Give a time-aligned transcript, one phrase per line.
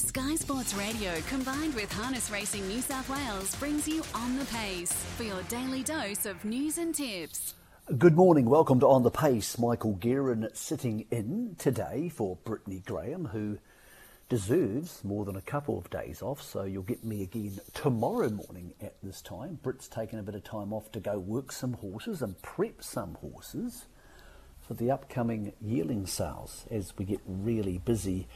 [0.00, 4.90] Sky Sports Radio combined with Harness Racing New South Wales brings you On the Pace
[4.90, 7.52] for your daily dose of news and tips.
[7.98, 9.58] Good morning, welcome to On the Pace.
[9.58, 13.58] Michael Guerin sitting in today for Brittany Graham, who
[14.30, 18.72] deserves more than a couple of days off, so you'll get me again tomorrow morning
[18.80, 19.58] at this time.
[19.62, 23.16] Britt's taken a bit of time off to go work some horses and prep some
[23.20, 23.84] horses
[24.60, 28.26] for the upcoming yearling sales as we get really busy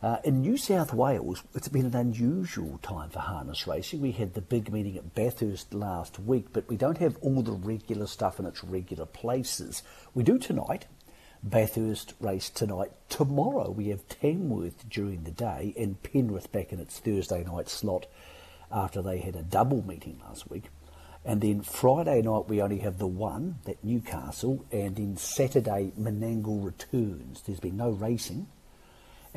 [0.00, 4.00] uh, in New South Wales, it's been an unusual time for harness racing.
[4.00, 7.50] We had the big meeting at Bathurst last week, but we don't have all the
[7.50, 9.82] regular stuff in its regular places.
[10.14, 10.86] We do tonight.
[11.42, 12.92] Bathurst race tonight.
[13.08, 18.06] Tomorrow we have Tamworth during the day and Penrith back in its Thursday night slot
[18.70, 20.64] after they had a double meeting last week.
[21.24, 26.64] And then Friday night we only have the one, that Newcastle, and then Saturday Menangle
[26.64, 27.42] returns.
[27.42, 28.46] There's been no racing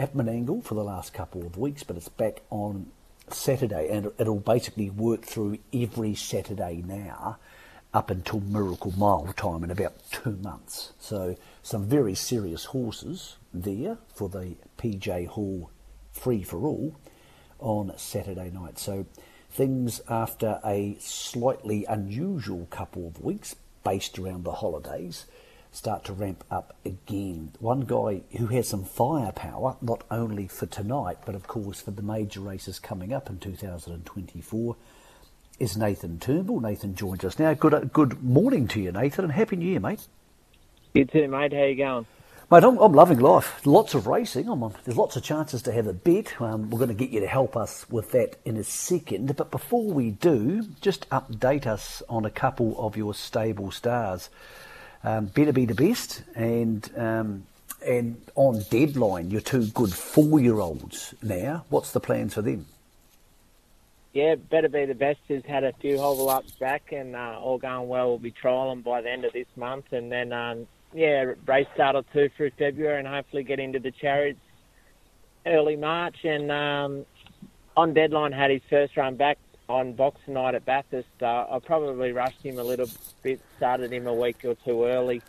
[0.01, 2.87] at Menangle for the last couple of weeks, but it's back on
[3.29, 7.38] Saturday, and it'll basically work through every Saturday now
[7.93, 10.93] up until Miracle Mile time in about two months.
[10.99, 15.69] So some very serious horses there for the PJ Hall
[16.11, 16.95] free for all
[17.59, 18.80] on Saturday night.
[18.80, 19.05] So
[19.52, 25.27] things after a slightly unusual couple of weeks based around the holidays
[25.72, 27.53] start to ramp up again.
[27.59, 32.02] One guy who has some firepower, not only for tonight, but of course for the
[32.02, 34.75] major races coming up in 2024,
[35.59, 36.59] is Nathan Turnbull.
[36.59, 37.53] Nathan joins us now.
[37.53, 40.08] Good, good morning to you, Nathan, and Happy New Year, mate.
[40.94, 41.53] You too, mate.
[41.53, 42.05] How you going?
[42.52, 43.66] Mate, I'm, I'm loving life.
[43.66, 44.49] Lots of racing.
[44.49, 46.42] On, there's lots of chances to have a bet.
[46.42, 49.38] Um, we're going to get you to help us with that in a second.
[49.38, 54.30] But before we do, just update us on a couple of your stable stars
[55.03, 57.45] um, better be the best, and um,
[57.85, 61.66] and on deadline, you're two good four-year-olds now.
[61.69, 62.67] What's the plans for them?
[64.13, 65.19] Yeah, better be the best.
[65.30, 68.09] Has had a few hobble ups back, and uh, all going well.
[68.09, 71.95] We'll be trialing by the end of this month, and then um, yeah, race start
[71.95, 74.39] or two through February, and hopefully get into the chariots
[75.45, 76.17] early March.
[76.23, 77.05] And um,
[77.76, 79.37] on deadline, had his first run back
[79.71, 82.87] on Boxing Night at Bathurst, uh, I probably rushed him a little
[83.23, 85.21] bit, started him a week or two early.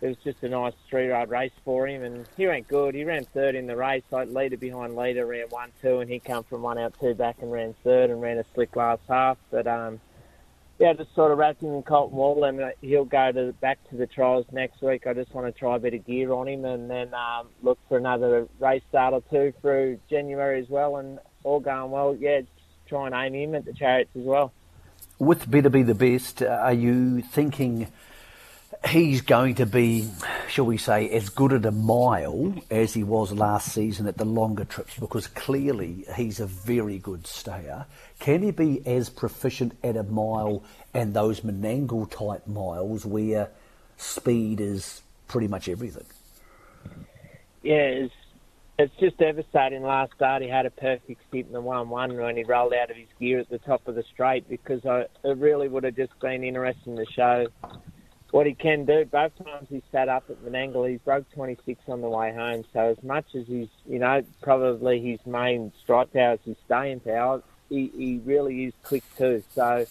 [0.00, 2.94] It was just a nice three-ride race for him, and he went good.
[2.94, 6.18] He ran third in the race, like leader behind leader, ran one, two, and he
[6.20, 9.36] come from one out, two back, and ran third, and ran a slick last half.
[9.50, 10.00] But um,
[10.78, 13.78] yeah, just sort of wrapped him in cotton wool, and uh, he'll go to back
[13.90, 15.06] to the trials next week.
[15.06, 17.78] I just want to try a bit of gear on him, and then um, look
[17.86, 22.16] for another race start or two through January as well, and all going well.
[22.18, 22.40] Yeah,
[22.90, 24.52] try and aim him at the chariots as well.
[25.18, 27.86] With Better Be the Best, are you thinking
[28.88, 30.10] he's going to be,
[30.48, 34.24] shall we say, as good at a mile as he was last season at the
[34.24, 34.98] longer trips?
[34.98, 37.86] Because clearly he's a very good stayer.
[38.18, 43.50] Can he be as proficient at a mile and those Menangle type miles where
[43.98, 46.06] speed is pretty much everything?
[47.62, 48.14] Yeah, it's
[49.00, 49.82] just devastating.
[49.82, 52.96] Last start, he had a perfect sit in the one-one when he rolled out of
[52.96, 56.18] his gear at the top of the straight because I, it really would have just
[56.20, 57.46] been interesting to show
[58.30, 59.04] what he can do.
[59.04, 62.64] Both times he sat up at Menangle, he's broke 26 on the way home.
[62.72, 67.00] So as much as he's, you know, probably his main strike power is his staying
[67.00, 69.42] power, he, he really is quick too.
[69.54, 69.86] So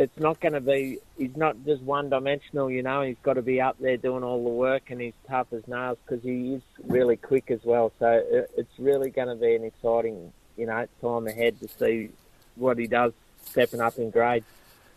[0.00, 0.98] it's not going to be.
[1.18, 3.02] He's not just one dimensional, you know.
[3.02, 5.98] He's got to be up there doing all the work, and he's tough as nails
[6.06, 7.92] because he is really quick as well.
[7.98, 8.22] So
[8.56, 12.08] it's really going to be an exciting, you know, time ahead to see
[12.56, 13.12] what he does
[13.44, 14.42] stepping up in grade.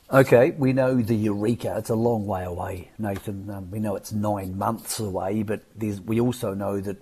[0.09, 1.75] Okay, we know the Eureka.
[1.78, 3.50] It's a long way away, Nathan.
[3.50, 5.64] Um, we know it's nine months away, but
[6.06, 6.97] we also know that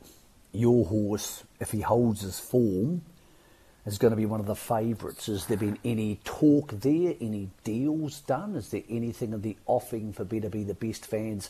[0.53, 3.03] your horse, if he holds his form,
[3.85, 5.25] is going to be one of the favourites.
[5.25, 7.15] Has there been any talk there?
[7.19, 8.55] Any deals done?
[8.55, 11.49] Is there anything in the offing for Better Be the Best fans?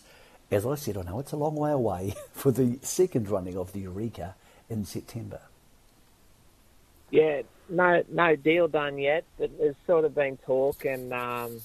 [0.49, 3.73] As I said, I know it's a long way away for the second running of
[3.73, 4.35] the Eureka
[4.69, 5.41] in September.
[7.09, 11.59] Yeah, no, no deal done yet, but there's sort of been talk, and um,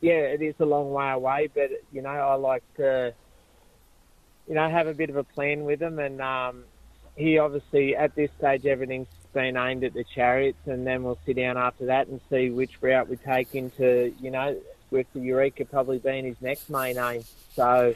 [0.00, 1.48] yeah, it is a long way away.
[1.52, 3.12] But you know, I like to,
[4.46, 6.64] you know, have a bit of a plan with him, and um,
[7.16, 11.36] he obviously at this stage everything's been aimed at the chariots, and then we'll sit
[11.36, 14.56] down after that and see which route we take into, you know,
[14.90, 17.22] with the Eureka probably being his next main aim.
[17.54, 17.94] So,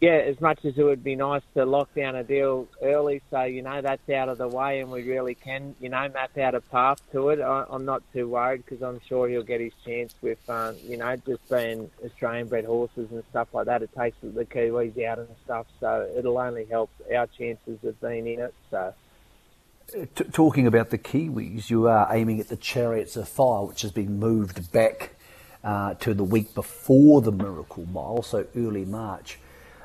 [0.00, 3.42] yeah, as much as it would be nice to lock down a deal early, so
[3.42, 6.54] you know that's out of the way, and we really can, you know, map out
[6.54, 7.40] a path to it.
[7.40, 10.96] I, am not too worried because I'm sure he'll get his chance with, um, you
[10.96, 13.82] know, just being Australian-bred horses and stuff like that.
[13.82, 18.26] It takes the Kiwis out and stuff, so it'll only help our chances of being
[18.26, 18.54] in it.
[18.70, 18.94] So.
[19.90, 23.90] T- talking about the Kiwis, you are aiming at the Chariots of Fire, which has
[23.90, 25.14] been moved back
[25.64, 29.38] uh, to the week before the Miracle Mile, so early March.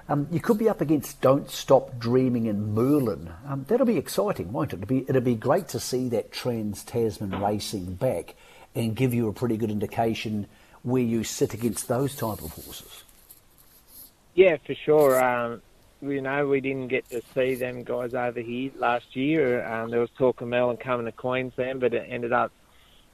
[0.10, 3.32] Um, you could be up against Don't Stop Dreaming in Merlin.
[3.48, 4.82] Um, that'll be exciting, won't it?
[4.82, 8.36] It'll be, it'll be great to see that Trans Tasman racing back
[8.76, 10.48] and give you a pretty good indication
[10.82, 13.06] where you sit against those type of horses.
[14.36, 15.24] Yeah, for sure.
[15.24, 15.62] Um,
[16.04, 19.66] you know, we didn't get to see them guys over here last year.
[19.66, 22.52] Um, there was talk of Merlin coming to Queensland, but it ended up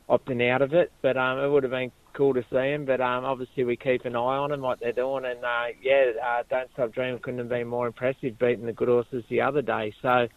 [0.09, 0.91] opting out of it.
[1.01, 2.86] But um, it would have been cool to see them.
[2.86, 5.25] But um, obviously, we keep an eye on them, what they're doing.
[5.25, 8.89] And uh, yeah, uh, Don't Stop Dreaming couldn't have been more impressive, beating the good
[8.89, 9.94] horses the other day.
[10.01, 10.27] So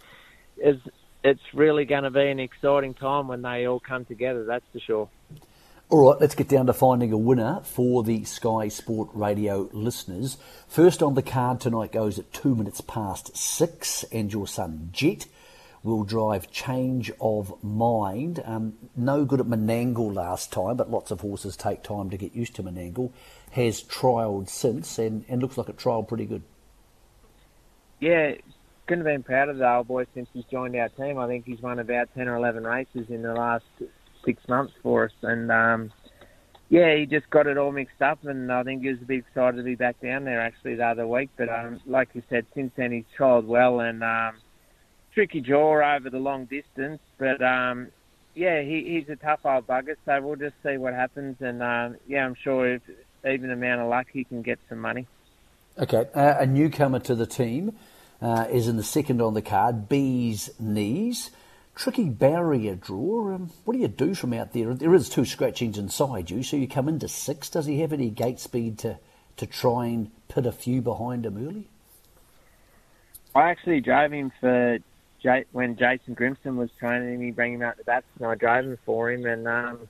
[0.59, 0.83] it's
[1.25, 4.45] it's really going to be an exciting time when they all come together.
[4.45, 5.09] That's for sure.
[5.93, 10.39] All right, let's get down to finding a winner for the Sky Sport Radio listeners.
[10.67, 15.27] First on the card tonight goes at two minutes past six, and your son Jet
[15.83, 18.43] will drive Change of Mind.
[18.47, 22.35] Um, no good at Menangle last time, but lots of horses take time to get
[22.35, 23.13] used to Menangle.
[23.51, 26.43] Has trialled since and, and looks like it trialled pretty good.
[28.01, 28.37] Yeah,
[28.87, 31.19] couldn't have been proud of the old boy since he's joined our team.
[31.19, 33.67] I think he's won about 10 or 11 races in the last
[34.25, 35.13] six months for us.
[35.23, 35.93] And um,
[36.69, 39.19] yeah, he just got it all mixed up, and I think he was a bit
[39.19, 41.31] excited to be back down there actually the other week.
[41.37, 44.37] But um, like you said, since then he's trialled well and um,
[45.13, 47.01] tricky jaw over the long distance.
[47.19, 47.89] But um,
[48.35, 51.37] yeah, he, he's a tough old bugger, so we'll just see what happens.
[51.41, 52.83] And um, yeah, I'm sure if
[53.29, 55.07] even amount of luck, he can get some money.
[55.79, 57.77] Okay, uh, a newcomer to the team
[58.21, 61.31] uh, is in the second on the card, Bees Knees
[61.75, 63.35] tricky barrier draw.
[63.35, 64.75] Um, what do you do from out there?
[64.75, 67.51] There is two scratchings inside you, so you come into six.
[67.51, 68.99] Does he have any gate speed to,
[69.39, 71.69] to try and put a few behind him early?
[73.35, 74.79] I actually drove him for
[75.23, 78.67] J- when Jason Grimson was training me, bring him out to bats, and I drove
[78.67, 79.89] him for him, and um,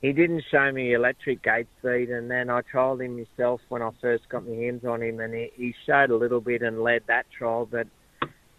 [0.00, 3.90] he didn't show me electric gate speed, and then I trialled him myself when I
[4.00, 7.02] first got my hands on him, and he, he showed a little bit and led
[7.08, 7.86] that trial, but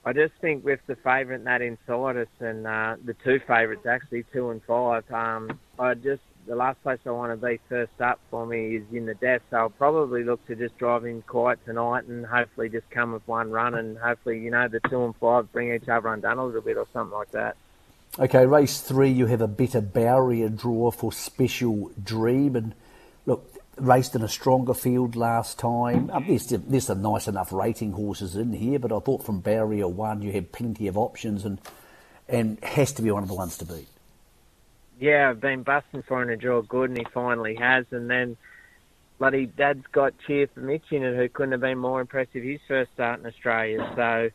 [0.06, 4.26] I just think with the favourite that inside us and uh, the two favourites actually
[4.34, 8.20] two and five, um, I just the last place I want to be first up
[8.30, 9.42] for me is in the death.
[9.50, 13.26] So I'll probably look to just drive in quiet tonight and hopefully just come with
[13.28, 16.46] one run and hopefully you know the two and five bring each other undone a
[16.46, 17.56] little bit or something like that.
[18.20, 22.76] Okay, race three, you have a better barrier draw for Special Dream and
[23.26, 26.10] look, raced in a stronger field last time.
[26.12, 29.88] Um, there's, there's some nice enough rating horses in here, but I thought from barrier
[29.88, 31.60] one you had plenty of options and
[32.30, 33.88] and has to be one of the ones to beat.
[35.00, 37.86] Yeah, I've been busting for him to draw good, and he finally has.
[37.92, 38.38] And then,
[39.20, 42.62] bloody Dad's got Cheer for Mitch in it, who couldn't have been more impressive his
[42.68, 43.92] first start in Australia.
[43.96, 44.30] So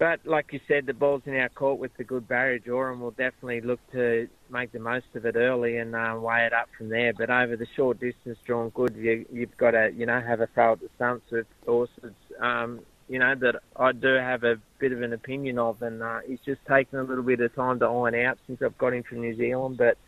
[0.00, 3.10] but like you said, the ball's in our court with the good barrier and we'll
[3.10, 6.88] definitely look to make the most of it early and uh, weigh it up from
[6.88, 7.12] there.
[7.12, 10.46] But over the short distance, drawn good, you, you've got to you know have a
[10.54, 12.14] throw at the stumps with horses.
[12.40, 12.80] Um,
[13.10, 16.40] you know that I do have a bit of an opinion of, and uh, he's
[16.46, 19.20] just taken a little bit of time to iron out since I've got him from
[19.20, 19.76] New Zealand.
[19.76, 19.98] But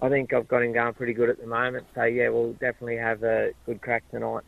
[0.00, 1.86] I think I've got him going pretty good at the moment.
[1.96, 4.44] So yeah, we'll definitely have a good crack tonight.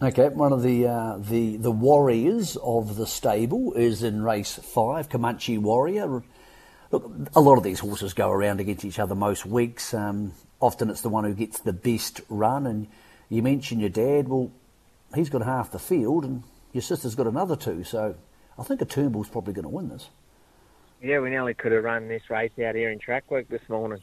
[0.00, 5.08] Okay, one of the uh, the the warriors of the stable is in race five,
[5.08, 6.22] Comanche Warrior.
[6.92, 9.92] Look, a lot of these horses go around against each other most weeks.
[9.92, 12.64] Um, often it's the one who gets the best run.
[12.64, 12.86] And
[13.28, 14.28] you mentioned your dad.
[14.28, 14.52] Well,
[15.16, 17.82] he's got half the field, and your sister's got another two.
[17.82, 18.14] So
[18.56, 20.10] I think a Turnbull's probably going to win this.
[21.02, 24.02] Yeah, we nearly could have run this race out here in track work this morning,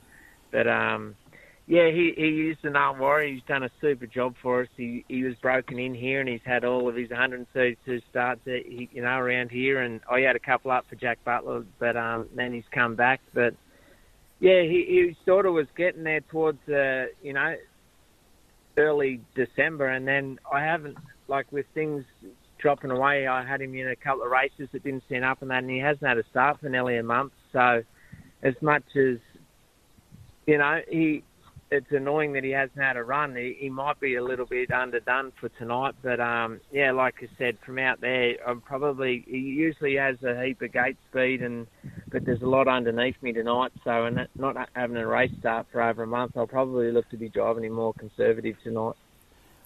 [0.52, 1.16] but um,
[1.68, 3.34] yeah, he he used an arm warrior.
[3.34, 4.68] He's done a super job for us.
[4.78, 9.02] He he was broken in here, and he's had all of his 132 starts, you
[9.02, 9.82] know, around here.
[9.82, 13.20] And I had a couple up for Jack Butler, but um, then he's come back.
[13.34, 13.56] But
[14.40, 17.56] yeah, he he sort of was getting there towards uh, you know
[18.78, 22.04] early December, and then I haven't like with things
[22.60, 23.26] dropping away.
[23.26, 25.70] I had him in a couple of races that didn't stand up, and that, and
[25.72, 27.34] he hasn't had a start for nearly a month.
[27.52, 27.82] So
[28.44, 29.18] as much as
[30.46, 31.24] you know, he
[31.72, 33.36] it's annoying that he hasn't had a run.
[33.36, 37.28] He, he might be a little bit underdone for tonight, but um, yeah, like I
[37.38, 41.68] said, from out there, I'm probably he usually has a heap of gate speed, and
[42.10, 43.72] but there's a lot underneath me tonight.
[43.84, 47.18] So, and not having a race start for over a month, I'll probably look to
[47.18, 48.96] be driving him more conservative tonight.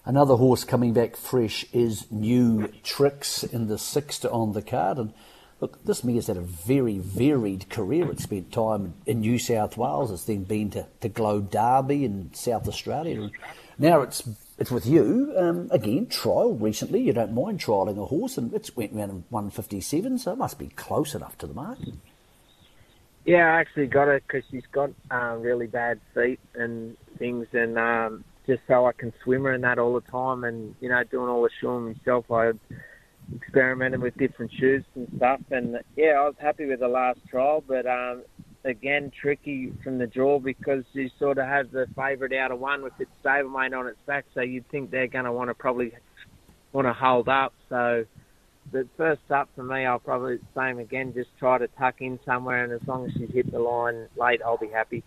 [0.06, 5.12] Another horse coming back fresh is New Tricks in the sixth on the card, and
[5.60, 8.10] Look, this mare's had a very varied career.
[8.10, 10.10] It's spent time in New South Wales.
[10.10, 13.22] It's then been to, to Globe Derby in South Australia.
[13.22, 13.32] And
[13.78, 14.26] now it's
[14.58, 15.34] it's with you.
[15.36, 17.00] Um, again, trial recently.
[17.00, 20.58] You don't mind trialling a horse, and it's went around in 157, so it must
[20.58, 21.78] be close enough to the mark.
[23.26, 27.78] Yeah, I actually got her because she's got uh, really bad feet and things, and
[27.78, 31.04] um, just so I can swim her and that all the time, and you know,
[31.04, 32.52] doing all the shoeing myself, I
[33.36, 37.62] experimented with different shoes and stuff, and yeah, I was happy with the last trial,
[37.66, 38.22] but um,
[38.64, 42.82] again, tricky from the draw because you sort of have the favourite out of one
[42.82, 45.92] with its stablemate on its back, so you'd think they're going to want to probably
[46.72, 48.04] want to hold up, so
[48.72, 51.12] the first up for me, I'll probably same again.
[51.12, 54.40] Just try to tuck in somewhere, and as long as she's hit the line late,
[54.44, 55.02] I'll be happy.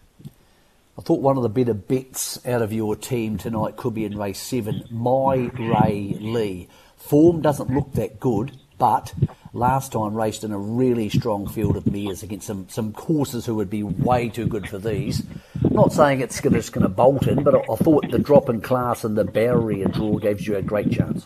[0.97, 4.17] I thought one of the better bets out of your team tonight could be in
[4.17, 6.67] race seven, My Ray Lee.
[7.03, 9.13] Form doesn't look that good, but
[9.51, 13.55] last time raced in a really strong field of mares against some, some horses who
[13.55, 15.21] would be way too good for these.
[15.69, 19.03] not saying it's going to bolt in, but I, I, thought the drop in class
[19.03, 21.25] and the barrier draw gives you a great chance.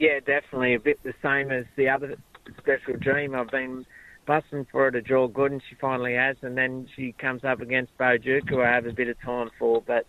[0.00, 0.74] Yeah, definitely.
[0.74, 2.16] A bit the same as the other
[2.58, 3.36] special dream.
[3.36, 3.86] I've been
[4.26, 6.36] busting for her to draw good, and she finally has.
[6.42, 9.50] And then she comes up against Bo Duke, who I have a bit of time
[9.60, 9.80] for.
[9.80, 10.06] But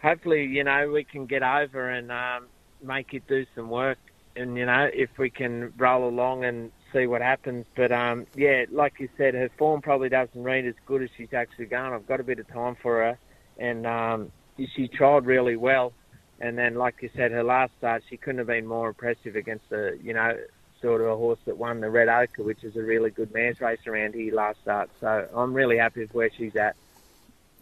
[0.00, 2.46] hopefully, you know, we can get over and um,
[2.84, 3.98] make it do some work.
[4.36, 7.66] And you know, if we can roll along and see what happens.
[7.76, 11.34] But um, yeah, like you said, her form probably doesn't read as good as she's
[11.34, 11.92] actually going.
[11.92, 13.18] I've got a bit of time for her,
[13.58, 14.32] and um,
[14.74, 15.92] she tried really well.
[16.40, 19.70] And then, like you said, her last start, she couldn't have been more impressive against
[19.70, 20.36] a, you know,
[20.82, 23.60] sort of a horse that won the Red Ochre, which is a really good mares
[23.60, 24.90] race around here last start.
[25.00, 26.76] So I'm really happy with where she's at.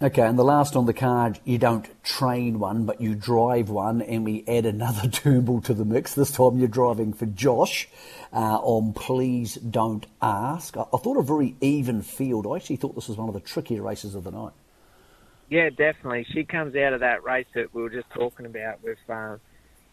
[0.02, 4.02] Okay, and the last on the card, you don't train one, but you drive one,
[4.02, 6.14] and we add another Turnbull to the mix.
[6.14, 7.88] This time you're driving for Josh
[8.32, 10.76] uh, on Please Don't Ask.
[10.76, 12.49] I, I thought a very even field.
[12.49, 14.50] I actually thought this was one of the trickier races of the night.
[15.49, 16.26] Yeah, definitely.
[16.32, 19.37] She comes out of that race that we were just talking about with uh,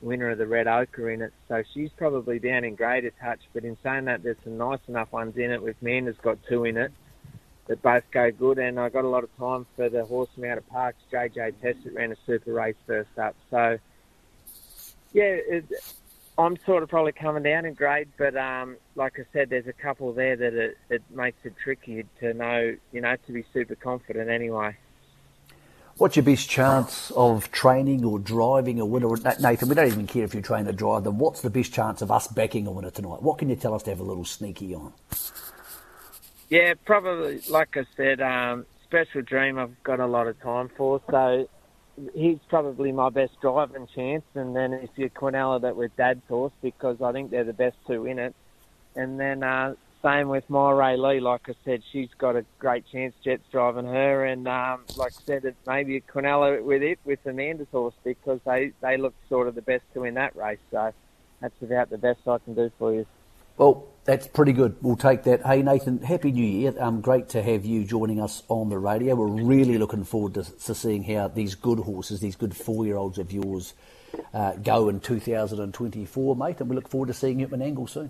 [0.01, 1.33] winner of the Red Ochre in it.
[1.47, 3.41] So she's probably down in grade a touch.
[3.53, 5.61] But in saying that, there's some nice enough ones in it.
[5.61, 6.91] With Manda's got two in it
[7.69, 8.57] that both go good.
[8.57, 11.61] And I got a lot of time for the horse from out of Parks, JJ
[11.61, 13.35] Test, that ran a super race first up.
[13.49, 13.77] So
[15.13, 15.65] yeah, it,
[16.38, 19.73] I'm sort of probably coming down in grade, but um, like I said, there's a
[19.73, 23.75] couple there that it, it makes it tricky to know, you know, to be super
[23.75, 24.75] confident anyway.
[25.97, 29.09] What's your best chance of training or driving a winner?
[29.41, 31.19] Nathan, we don't even care if you train or drive them.
[31.19, 33.21] What's the best chance of us backing a winner tonight?
[33.21, 34.93] What can you tell us to have a little sneaky on?
[36.50, 41.00] Yeah, probably, like I said, um, Special Dream I've got a lot of time for,
[41.10, 41.48] so
[42.15, 44.24] he's probably my best driving chance.
[44.34, 47.77] And then if you Quinella that with Dad's horse, because I think they're the best
[47.86, 48.34] two in it.
[48.96, 51.20] And then uh, same with My Ray Lee.
[51.20, 53.13] Like I said, she's got a great chance.
[53.24, 57.20] Jet's driving her, and um, like I said, it's maybe a Quinella with it with
[57.25, 60.60] Amanda's horse because they they look sort of the best two in that race.
[60.72, 60.94] So
[61.41, 63.06] that's about the best I can do for you.
[63.58, 64.75] Well, that's pretty good.
[64.81, 65.45] We'll take that.
[65.45, 66.73] Hey, Nathan, Happy New Year.
[66.79, 69.13] Um, great to have you joining us on the radio.
[69.13, 72.95] We're really looking forward to, to seeing how these good horses, these good four year
[72.95, 73.75] olds of yours,
[74.33, 76.59] uh, go in 2024, mate.
[76.59, 78.09] And we look forward to seeing you at Menangle soon.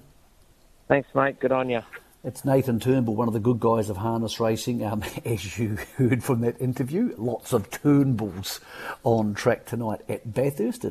[0.87, 1.37] Thanks, mate.
[1.37, 1.81] Good on you.
[2.23, 4.85] It's Nathan Turnbull, one of the good guys of harness racing.
[4.85, 8.61] Um, as you heard from that interview, lots of Turnbulls
[9.03, 10.85] on track tonight at Bathurst.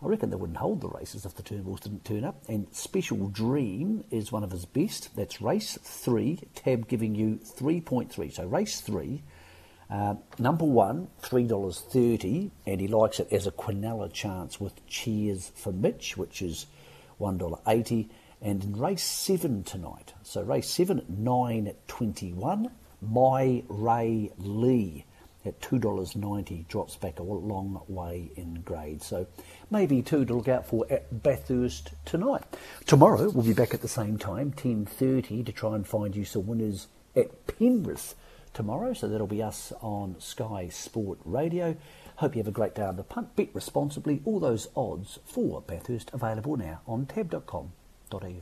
[0.00, 2.42] I reckon they wouldn't hold the races if the Turnbulls didn't turn up.
[2.48, 5.14] And Special Dream is one of his best.
[5.16, 8.32] That's race three, tab giving you 3.3.
[8.32, 9.22] So race three,
[9.90, 15.72] uh, number one, $3.30, and he likes it as a Quinella chance with Cheers for
[15.72, 16.66] Mitch, which is
[17.20, 18.08] $1.80.
[18.40, 22.70] And in race seven tonight, so race seven at nine twenty-one,
[23.02, 25.04] My Ray Lee
[25.44, 29.02] at two dollars ninety drops back a long way in grade.
[29.02, 29.26] So
[29.70, 32.42] maybe two to look out for at Bathurst tonight.
[32.86, 36.24] Tomorrow we'll be back at the same time, ten thirty, to try and find you
[36.24, 38.14] some winners at Penrith
[38.54, 38.92] tomorrow.
[38.92, 41.76] So that'll be us on Sky Sport Radio.
[42.16, 43.36] Hope you have a great day on the punt.
[43.36, 44.20] Bet responsibly.
[44.24, 47.72] All those odds for Bathurst available now on tab.com
[48.10, 48.34] au